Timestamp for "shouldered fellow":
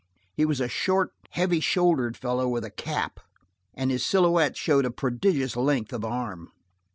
1.59-2.55